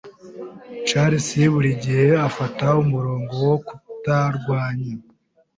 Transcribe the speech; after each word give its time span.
Charles 0.87 1.27
buri 1.53 1.71
gihe 1.83 2.07
afata 2.27 2.65
umurongo 2.83 3.33
wo 3.47 3.57
kutarwanya. 3.65 4.93